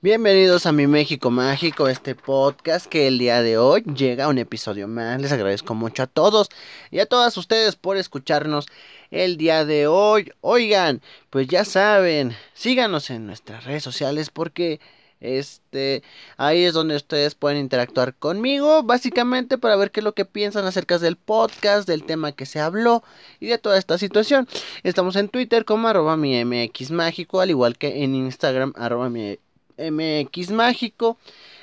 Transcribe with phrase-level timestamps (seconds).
[0.00, 4.38] Bienvenidos a mi México Mágico, este podcast que el día de hoy llega a un
[4.38, 5.20] episodio más.
[5.20, 6.50] Les agradezco mucho a todos
[6.92, 8.66] y a todas ustedes por escucharnos
[9.10, 10.30] el día de hoy.
[10.40, 14.78] Oigan, pues ya saben, síganos en nuestras redes sociales porque
[15.18, 16.04] este,
[16.36, 20.64] ahí es donde ustedes pueden interactuar conmigo, básicamente para ver qué es lo que piensan
[20.64, 23.02] acerca del podcast, del tema que se habló
[23.40, 24.46] y de toda esta situación.
[24.84, 29.40] Estamos en Twitter como arroba mi MX mágico, al igual que en Instagram arroba mi
[29.78, 31.18] MX Mágico.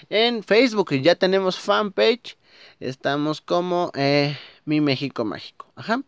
[0.09, 2.37] En Facebook ya tenemos fanpage.
[2.79, 5.71] Estamos como eh, Mi México Mágico.
[5.75, 6.01] Ajá.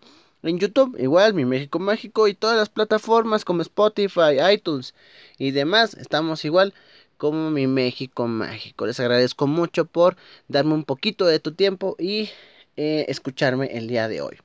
[0.44, 2.28] En YouTube igual, Mi México Mágico.
[2.28, 4.94] Y todas las plataformas como Spotify, iTunes
[5.38, 5.94] y demás.
[5.96, 6.74] Estamos igual
[7.18, 8.86] como Mi México Mágico.
[8.86, 10.16] Les agradezco mucho por
[10.48, 12.30] darme un poquito de tu tiempo y
[12.76, 14.38] eh, escucharme el día de hoy.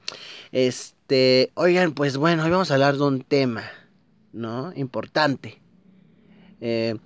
[0.52, 3.64] Este, oigan, pues bueno, hoy vamos a hablar de un tema,
[4.32, 4.72] ¿no?
[4.74, 5.60] Importante.
[6.62, 6.96] Eh,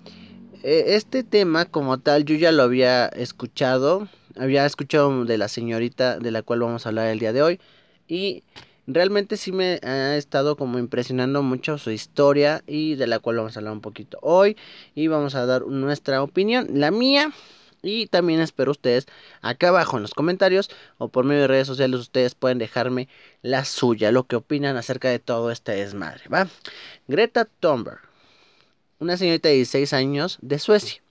[0.63, 6.31] este tema como tal yo ya lo había escuchado, había escuchado de la señorita de
[6.31, 7.61] la cual vamos a hablar el día de hoy
[8.09, 8.43] y
[8.87, 13.57] realmente sí me ha estado como impresionando mucho su historia y de la cual vamos
[13.57, 14.57] a hablar un poquito hoy
[14.95, 17.33] y vamos a dar nuestra opinión, la mía
[17.83, 19.07] y también espero ustedes
[19.43, 23.09] acá abajo en los comentarios o por medio de redes sociales ustedes pueden dejarme
[23.43, 26.49] la suya, lo que opinan acerca de todo este desmadre, ¿va?
[27.09, 28.01] Greta Thunberg
[28.99, 31.03] una señorita de 16 años de Suecia.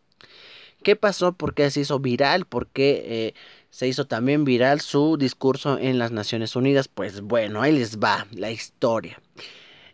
[0.83, 1.33] ¿Qué pasó?
[1.33, 2.45] ¿Por qué se hizo viral?
[2.45, 3.33] ¿Por qué eh,
[3.72, 6.88] se hizo también viral su discurso en las Naciones Unidas?
[6.88, 9.19] Pues bueno, ahí les va la historia.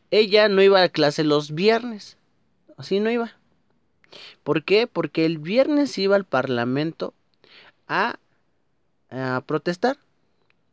[0.10, 2.18] Ella no iba a clase los viernes.
[2.78, 3.38] Así no iba.
[4.44, 4.88] ¿Por qué?
[4.88, 7.14] Porque el viernes iba al Parlamento
[7.88, 8.20] a,
[9.10, 9.98] a protestar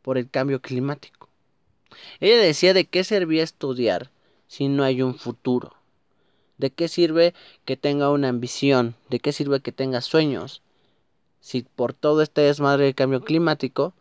[0.01, 1.29] por el cambio climático.
[2.19, 4.11] Ella decía de qué servía estudiar
[4.47, 5.78] si no hay un futuro.
[6.59, 8.95] ¿De qué sirve que tenga una ambición?
[9.09, 10.61] ¿De qué sirve que tenga sueños?
[11.39, 13.93] Si por todo este desmadre de cambio climático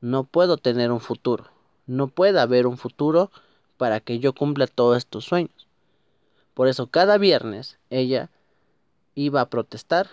[0.00, 1.50] no puedo tener un futuro.
[1.86, 3.30] No puede haber un futuro
[3.76, 5.68] para que yo cumpla todos estos sueños.
[6.54, 8.30] Por eso cada viernes ella
[9.14, 10.08] iba a protestar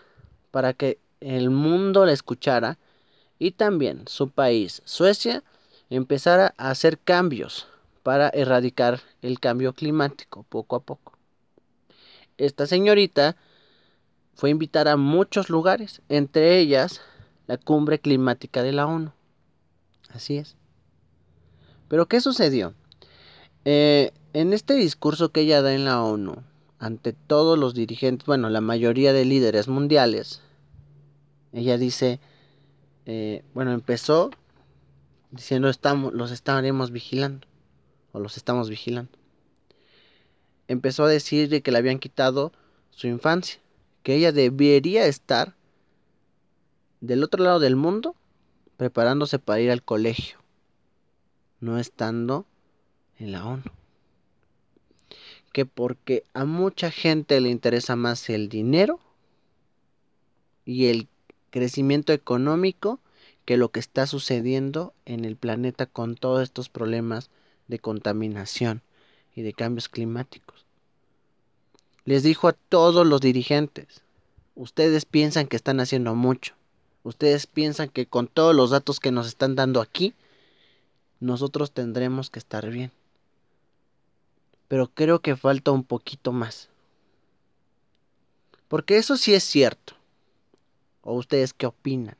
[0.52, 2.78] para que el mundo la escuchara
[3.40, 5.44] y también su país, Suecia,
[5.90, 7.68] empezara a hacer cambios
[8.04, 11.13] para erradicar el cambio climático poco a poco
[12.46, 13.36] esta señorita
[14.36, 17.02] fue invitada a muchos lugares, entre ellas
[17.48, 19.12] la cumbre climática de la ONU.
[20.10, 20.56] Así es.
[21.88, 22.74] Pero ¿qué sucedió?
[23.66, 26.44] Eh, en este discurso que ella da en la ONU,
[26.80, 30.42] ante todos los dirigentes, bueno, la mayoría de líderes mundiales,
[31.52, 32.20] ella dice,
[33.06, 34.32] eh, bueno, empezó
[35.32, 37.48] diciendo estamos, los estaremos vigilando,
[38.12, 39.23] o los estamos vigilando
[40.68, 42.52] empezó a decir que le habían quitado
[42.92, 43.60] su infancia,
[44.04, 45.56] que ella debería estar
[47.02, 48.16] del otro lado del mundo
[48.78, 50.38] preparándose para ir al colegio,
[51.60, 52.46] no estando
[53.18, 53.64] en la ONU.
[55.52, 59.00] Que porque a mucha gente le interesa más el dinero
[60.66, 61.08] y el
[61.52, 63.00] crecimiento económico
[63.46, 67.30] que lo que está sucediendo en el planeta con todos estos problemas
[67.68, 68.82] de contaminación
[69.36, 70.66] y de cambios climáticos.
[72.06, 74.02] Les dijo a todos los dirigentes,
[74.56, 76.54] ustedes piensan que están haciendo mucho,
[77.04, 80.14] ustedes piensan que con todos los datos que nos están dando aquí,
[81.20, 82.92] nosotros tendremos que estar bien.
[84.68, 86.70] Pero creo que falta un poquito más.
[88.68, 89.94] Porque eso sí es cierto.
[91.02, 92.18] ¿O ustedes qué opinan?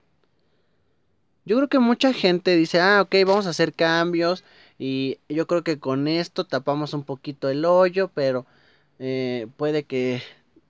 [1.46, 4.44] Yo creo que mucha gente dice, ah, ok, vamos a hacer cambios,
[4.86, 8.46] y yo creo que con esto tapamos un poquito el hoyo, pero
[9.00, 10.22] eh, puede que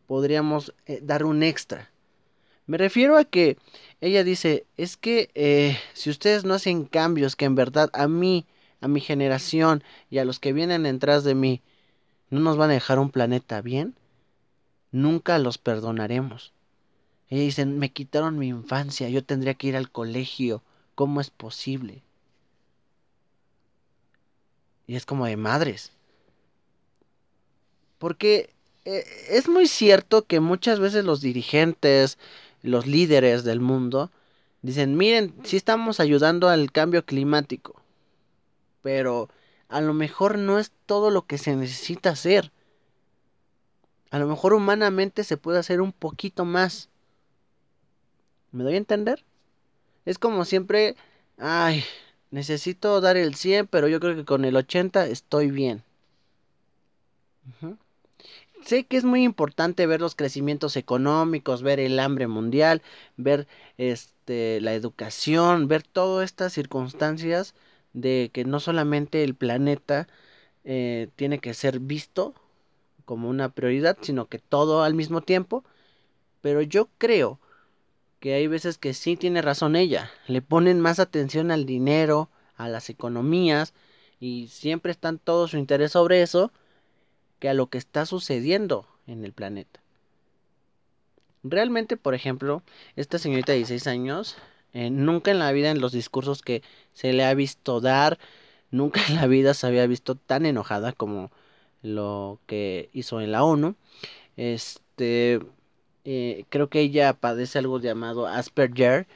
[0.05, 1.89] podríamos eh, dar un extra.
[2.67, 3.57] Me refiero a que
[4.01, 8.45] ella dice, es que eh, si ustedes no hacen cambios que en verdad a mí,
[8.81, 11.63] a mi generación y a los que vienen detrás de mí,
[12.29, 13.95] no nos van a dejar un planeta bien,
[14.91, 16.53] nunca los perdonaremos.
[17.29, 20.61] Ella dice, me quitaron mi infancia, yo tendría que ir al colegio,
[20.93, 22.03] ¿cómo es posible?
[24.87, 25.91] Y es como de madres.
[27.97, 28.49] Porque
[28.85, 32.17] eh, es muy cierto que muchas veces los dirigentes,
[32.61, 34.11] los líderes del mundo,
[34.61, 37.81] dicen, miren, sí estamos ayudando al cambio climático,
[38.81, 39.29] pero
[39.69, 42.51] a lo mejor no es todo lo que se necesita hacer.
[44.11, 46.89] A lo mejor humanamente se puede hacer un poquito más.
[48.51, 49.25] ¿Me doy a entender?
[50.05, 50.95] Es como siempre,
[51.37, 51.83] ay,
[52.33, 55.83] necesito dar el 100, pero yo creo que con el 80 estoy bien.
[58.65, 62.81] sé que es muy importante ver los crecimientos económicos, ver el hambre mundial,
[63.17, 63.47] ver
[63.77, 67.53] este la educación, ver todas estas circunstancias
[67.93, 70.07] de que no solamente el planeta
[70.63, 72.33] eh, tiene que ser visto
[73.05, 75.63] como una prioridad, sino que todo al mismo tiempo.
[76.41, 77.39] Pero yo creo
[78.23, 80.09] que hay veces que sí tiene razón ella.
[80.27, 83.73] Le ponen más atención al dinero, a las economías,
[84.17, 86.49] y siempre están todo su interés sobre eso
[87.39, 89.81] que a lo que está sucediendo en el planeta.
[91.43, 92.63] Realmente, por ejemplo,
[92.95, 94.37] esta señorita de 16 años,
[94.71, 98.19] eh, nunca en la vida, en los discursos que se le ha visto dar,
[98.71, 101.29] nunca en la vida se había visto tan enojada como
[101.81, 103.75] lo que hizo en la ONU.
[104.37, 105.41] Este,
[106.05, 109.07] eh, creo que ella padece algo llamado Asperger,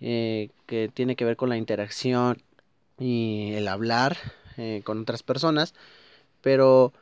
[0.00, 2.42] eh, que tiene que ver con la interacción
[2.98, 4.16] y el hablar
[4.84, 5.72] con otras personas,
[6.40, 6.92] pero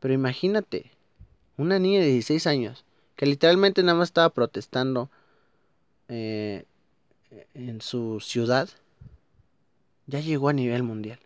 [0.00, 0.92] pero imagínate,
[1.56, 2.84] una niña de 16 años,
[3.16, 5.10] que literalmente nada más estaba protestando
[6.08, 6.64] eh,
[7.54, 8.68] en su ciudad,
[10.06, 11.18] ya llegó a nivel mundial.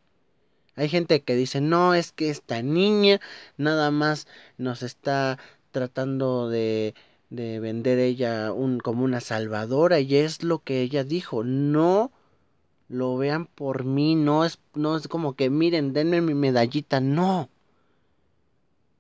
[0.75, 3.21] Hay gente que dice, no, es que esta niña
[3.59, 4.27] nada más
[4.57, 5.39] nos está
[5.71, 6.95] tratando de,
[7.33, 12.13] de vender ella un, como una salvadora y es lo que ella dijo, no
[12.89, 17.49] lo vean por mí, no es, no es como que miren, denme mi medallita, no.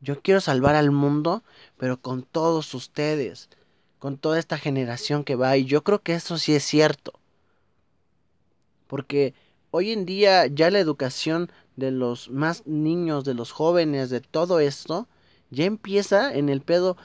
[0.00, 1.42] Yo quiero salvar al mundo,
[1.76, 3.50] pero con todos ustedes,
[3.98, 5.54] con toda esta generación que va.
[5.58, 7.12] Y yo creo que eso sí es cierto.
[8.86, 9.34] Porque
[9.70, 14.58] hoy en día ya la educación de los más niños, de los jóvenes, de todo
[14.58, 15.06] esto,
[15.50, 16.96] ya empieza en el pedo.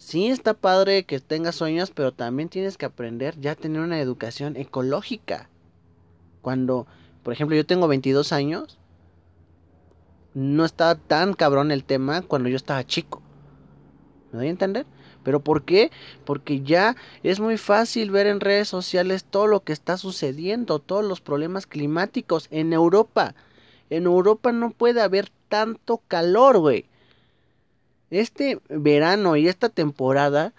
[0.00, 4.00] Sí está padre que tengas sueños, pero también tienes que aprender ya a tener una
[4.00, 5.50] educación ecológica.
[6.40, 6.86] Cuando,
[7.22, 8.78] por ejemplo, yo tengo 22 años
[10.32, 13.20] no estaba tan cabrón el tema cuando yo estaba chico.
[14.32, 14.86] ¿Me doy a entender?
[15.22, 15.90] ¿Pero por qué?
[16.24, 21.04] Porque ya es muy fácil ver en redes sociales todo lo que está sucediendo, todos
[21.04, 23.34] los problemas climáticos en Europa.
[23.90, 26.86] En Europa no puede haber tanto calor, güey.
[28.10, 30.52] Este verano y esta temporada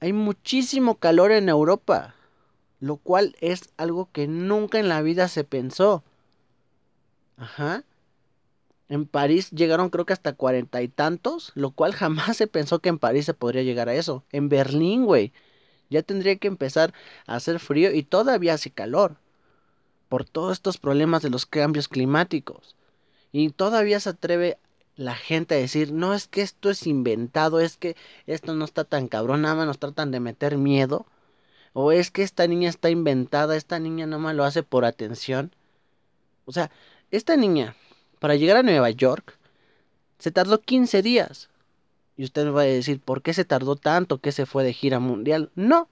[0.00, 2.14] hay muchísimo calor en Europa,
[2.80, 6.04] lo cual es algo que nunca en la vida se pensó.
[7.36, 7.84] Ajá.
[8.88, 12.90] En París llegaron creo que hasta cuarenta y tantos, lo cual jamás se pensó que
[12.90, 14.24] en París se podría llegar a eso.
[14.30, 15.32] En Berlín, güey,
[15.90, 16.92] ya tendría que empezar
[17.26, 19.16] a hacer frío y todavía hace calor.
[20.08, 22.76] Por todos estos problemas de los cambios climáticos.
[23.32, 24.58] Y todavía se atreve
[24.96, 27.96] la gente a decir, no es que esto es inventado, es que
[28.26, 31.06] esto no está tan cabrón, nada más nos tratan de meter miedo.
[31.72, 35.52] O es que esta niña está inventada, esta niña nada más lo hace por atención.
[36.44, 36.70] O sea,
[37.10, 37.74] esta niña
[38.20, 39.36] para llegar a Nueva York
[40.18, 41.50] se tardó 15 días.
[42.16, 44.72] Y usted me va a decir, ¿por qué se tardó tanto que se fue de
[44.72, 45.50] gira mundial?
[45.56, 45.88] No.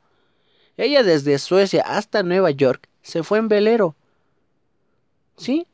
[0.76, 3.96] Ella desde Suecia hasta Nueva York se fue en velero.
[5.36, 5.66] ¿Sí?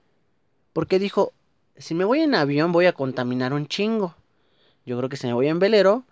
[0.73, 1.33] Porque dijo,
[1.79, 4.15] si me voy en avión voy a contaminar un chingo.
[4.85, 6.05] Yo creo que si me voy en velero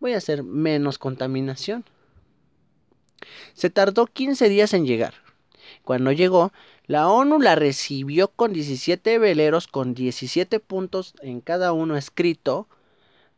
[0.00, 1.84] voy a hacer menos contaminación.
[3.54, 5.14] Se tardó 15 días en llegar.
[5.82, 6.52] Cuando llegó,
[6.86, 12.68] la ONU la recibió con 17 veleros con 17 puntos en cada uno escrito,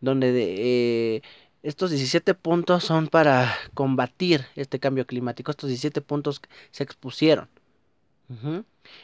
[0.01, 1.23] donde eh,
[1.63, 5.51] estos 17 puntos son para combatir este cambio climático.
[5.51, 6.41] Estos 17 puntos
[6.71, 7.49] se expusieron.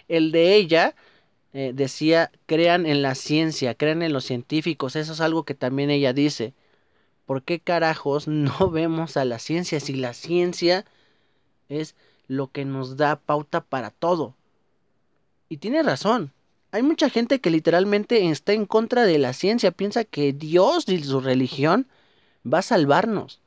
[0.06, 0.94] El de ella
[1.58, 4.94] eh, decía, crean en la ciencia, crean en los científicos.
[4.94, 6.52] Eso es algo que también ella dice.
[7.24, 10.84] ¿Por qué carajos no vemos a la ciencia si la ciencia
[11.70, 11.94] es
[12.28, 14.34] lo que nos da pauta para todo.
[15.48, 16.34] Y tiene razón.
[16.72, 21.02] Hay mucha gente que literalmente está en contra de la ciencia, piensa que Dios y
[21.02, 21.86] su religión
[22.44, 23.40] va a salvarnos.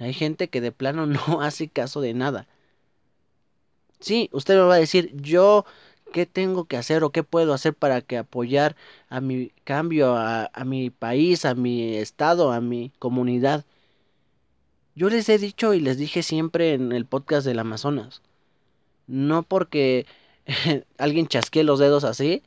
[0.00, 2.48] Hay gente que de plano no hace caso de nada.
[4.00, 5.64] Sí, usted me va a decir, yo
[6.12, 8.76] qué tengo que hacer o qué puedo hacer para que apoyar
[9.08, 13.64] a mi cambio, a, a mi país, a mi estado, a mi comunidad.
[14.94, 18.22] Yo les he dicho y les dije siempre en el podcast del Amazonas.
[19.06, 20.06] No porque
[20.98, 22.42] alguien chasquee los dedos así,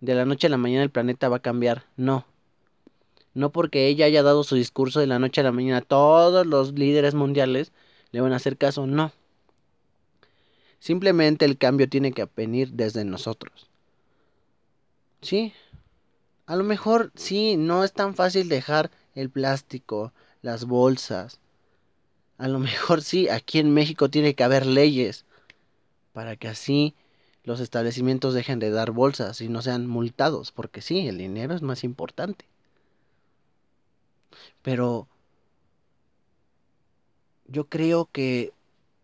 [0.00, 1.84] de la noche a la mañana el planeta va a cambiar.
[1.96, 2.26] No.
[3.34, 6.72] No porque ella haya dado su discurso de la noche a la mañana, todos los
[6.72, 7.72] líderes mundiales
[8.10, 8.86] le van a hacer caso.
[8.86, 9.12] No.
[10.82, 13.70] Simplemente el cambio tiene que venir desde nosotros.
[15.20, 15.52] Sí.
[16.44, 20.12] A lo mejor sí, no es tan fácil dejar el plástico,
[20.42, 21.38] las bolsas,
[22.36, 25.24] a lo mejor sí, aquí en México tiene que haber leyes
[26.12, 26.96] para que así
[27.44, 31.62] los establecimientos dejen de dar bolsas y no sean multados, porque sí, el dinero es
[31.62, 32.44] más importante.
[34.62, 35.06] Pero
[37.46, 38.52] yo creo que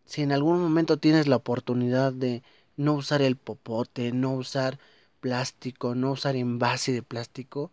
[0.08, 2.42] si en algún momento tienes la oportunidad de
[2.78, 4.78] no usar el popote, no usar
[5.20, 7.70] plástico, no usar envase de plástico,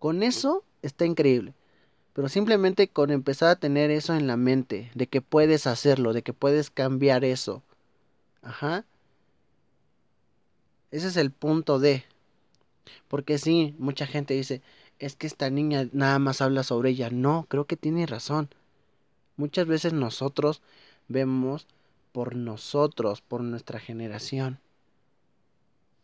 [0.00, 1.54] con eso está increíble.
[2.14, 6.22] Pero simplemente con empezar a tener eso en la mente, de que puedes hacerlo, de
[6.22, 7.62] que puedes cambiar eso.
[8.42, 8.84] Ajá.
[10.90, 12.04] Ese es el punto de.
[13.06, 14.62] Porque sí, mucha gente dice,
[14.98, 17.08] es que esta niña nada más habla sobre ella.
[17.10, 18.48] No, creo que tiene razón.
[19.36, 20.60] Muchas veces nosotros
[21.08, 21.66] vemos
[22.12, 24.58] por nosotros, por nuestra generación.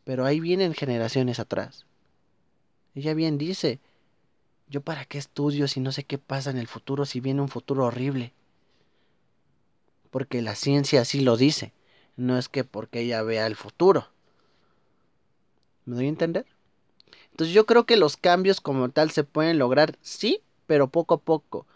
[0.05, 1.87] Pero ahí vienen generaciones atrás.
[2.95, 3.81] Ella bien dice,
[4.69, 7.49] yo para qué estudio si no sé qué pasa en el futuro, si viene un
[7.49, 8.33] futuro horrible.
[10.11, 11.73] Porque la ciencia así lo dice,
[12.17, 14.09] no es que porque ella vea el futuro.
[15.85, 16.47] ¿Me doy a entender?
[17.31, 21.19] Entonces yo creo que los cambios como tal se pueden lograr, sí, pero poco a
[21.19, 21.67] poco.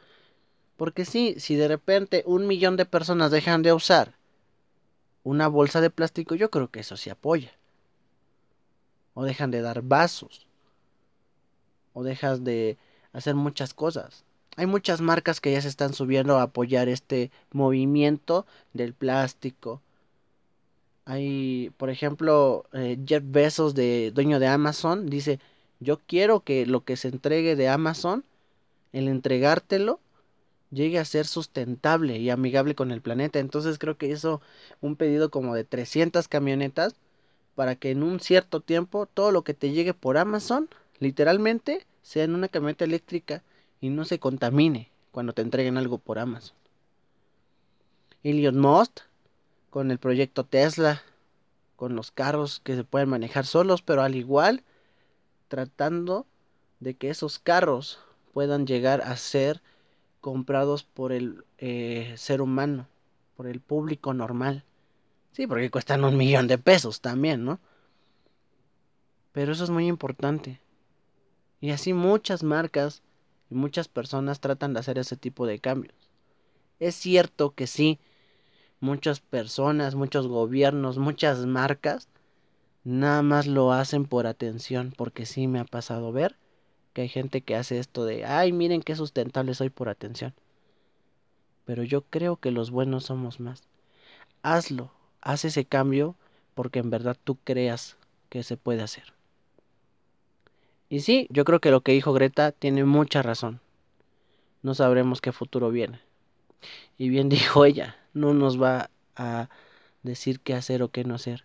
[0.76, 4.14] Porque sí, si de repente un millón de personas dejan de usar
[5.22, 7.52] una bolsa de plástico, yo creo que eso sí apoya.
[9.14, 10.46] O dejan de dar vasos.
[11.94, 12.76] O dejas de
[13.12, 14.24] hacer muchas cosas.
[14.56, 19.82] Hay muchas marcas que ya se están subiendo a apoyar este movimiento del plástico.
[21.06, 25.40] Hay, por ejemplo, eh, Jeff Bezos, de, dueño de Amazon, dice,
[25.80, 28.24] yo quiero que lo que se entregue de Amazon,
[28.92, 30.00] el entregártelo,
[30.70, 33.38] llegue a ser sustentable y amigable con el planeta.
[33.38, 34.40] Entonces creo que hizo
[34.80, 36.94] un pedido como de 300 camionetas
[37.54, 40.68] para que en un cierto tiempo todo lo que te llegue por Amazon,
[40.98, 43.42] literalmente, sea en una camioneta eléctrica
[43.80, 46.56] y no se contamine cuando te entreguen algo por Amazon.
[48.22, 49.00] Elon Musk
[49.70, 51.02] con el proyecto Tesla,
[51.76, 54.62] con los carros que se pueden manejar solos, pero al igual
[55.48, 56.26] tratando
[56.80, 57.98] de que esos carros
[58.32, 59.62] puedan llegar a ser
[60.26, 62.88] comprados por el eh, ser humano,
[63.36, 64.64] por el público normal.
[65.30, 67.60] Sí, porque cuestan un millón de pesos también, ¿no?
[69.30, 70.60] Pero eso es muy importante.
[71.60, 73.04] Y así muchas marcas
[73.52, 75.94] y muchas personas tratan de hacer ese tipo de cambios.
[76.80, 78.00] Es cierto que sí,
[78.80, 82.08] muchas personas, muchos gobiernos, muchas marcas,
[82.82, 86.36] nada más lo hacen por atención, porque sí me ha pasado ver
[86.96, 90.32] que hay gente que hace esto de, ay, miren qué sustentable soy por atención.
[91.66, 93.64] Pero yo creo que los buenos somos más.
[94.42, 96.14] Hazlo, haz ese cambio
[96.54, 97.98] porque en verdad tú creas
[98.30, 99.12] que se puede hacer.
[100.88, 103.60] Y sí, yo creo que lo que dijo Greta tiene mucha razón.
[104.62, 106.00] No sabremos qué futuro viene.
[106.96, 109.50] Y bien dijo ella, no nos va a
[110.02, 111.44] decir qué hacer o qué no hacer.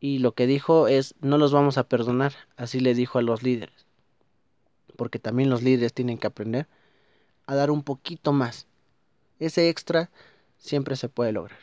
[0.00, 3.44] Y lo que dijo es, no los vamos a perdonar, así le dijo a los
[3.44, 3.87] líderes.
[4.98, 6.66] Porque también los líderes tienen que aprender
[7.46, 8.66] a dar un poquito más.
[9.38, 10.10] Ese extra
[10.58, 11.60] siempre se puede lograr.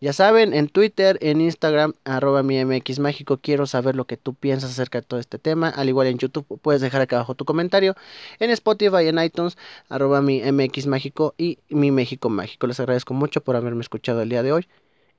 [0.00, 4.34] Ya saben, en Twitter, en Instagram, arroba mi MX Mágico, quiero saber lo que tú
[4.34, 5.68] piensas acerca de todo este tema.
[5.68, 7.94] Al igual en YouTube, puedes dejar acá abajo tu comentario.
[8.40, 9.56] En Spotify en iTunes,
[9.88, 12.66] arroba mi MX Mágico y mi México Mágico.
[12.66, 14.66] Les agradezco mucho por haberme escuchado el día de hoy.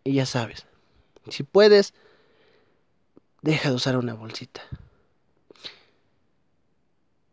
[0.04, 0.66] Y ya sabes,
[1.30, 1.94] si puedes,
[3.42, 4.62] deja de usar una bolsita.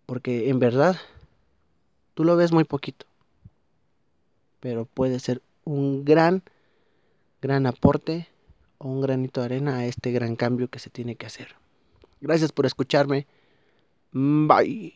[0.06, 0.96] Porque en verdad,
[2.14, 3.06] tú lo ves muy poquito.
[4.60, 6.42] Pero puede ser un gran
[7.42, 8.28] gran aporte
[8.78, 11.54] o un granito de arena a este gran cambio que se tiene que hacer.
[12.20, 13.26] Gracias por escucharme.
[14.12, 14.94] Bye.